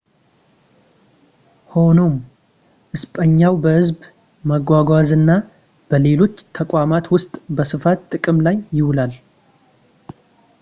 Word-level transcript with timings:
ሆኖም 1.73 2.15
እስጳኛም 2.95 3.59
በህዝብ 3.65 3.99
መጓጓዣና 4.51 5.29
በሌሎች 5.91 6.35
ተቋማት 6.59 7.05
ውስጥ 7.17 7.33
በስፋት 7.57 8.01
ጥቅም 8.15 8.39
ላይ 8.47 8.57
ይውላል 8.79 9.15